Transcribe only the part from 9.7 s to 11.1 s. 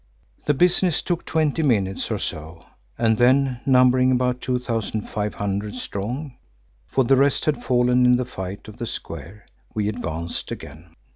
we advanced again.